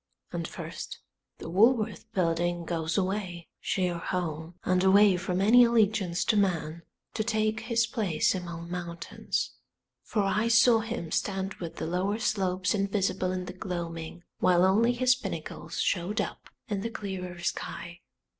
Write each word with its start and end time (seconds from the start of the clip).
And 0.31 0.47
first 0.47 0.97
the 1.37 1.47
Woolworth 1.47 2.11
Building 2.13 2.65
goes 2.65 2.97
away, 2.97 3.49
sheer 3.59 3.99
home 3.99 4.55
and 4.63 4.83
away 4.83 5.15
from 5.15 5.39
any 5.39 5.63
allegiance 5.63 6.25
to 6.25 6.35
man, 6.37 6.81
to 7.13 7.23
take 7.23 7.59
his 7.59 7.85
place 7.85 8.33
among 8.33 8.71
mountains; 8.71 9.51
for 10.01 10.23
I 10.23 10.47
saw 10.47 10.79
him 10.79 11.11
stand 11.11 11.53
with 11.61 11.75
the 11.75 11.85
lower 11.85 12.17
slopes 12.17 12.73
invisible 12.73 13.31
in 13.31 13.45
the 13.45 13.53
gloaming, 13.53 14.23
while 14.39 14.65
only 14.65 14.93
his 14.93 15.13
pinnacles 15.13 15.79
showed 15.79 16.19
up 16.19 16.49
in 16.67 16.81
the 16.81 16.89
clearer 16.89 17.37
sky. 17.37 17.99